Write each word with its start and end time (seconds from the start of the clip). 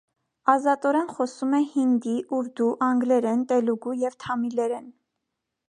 Ազատորեն 0.53 1.11
խոսում 1.17 1.51
է 1.57 1.59
հինդի, 1.73 2.15
ուրդու, 2.39 2.71
անգլերեն, 2.87 3.45
տելուգու 3.53 3.95
և 4.07 4.19
թամիլերեն։ 4.25 4.93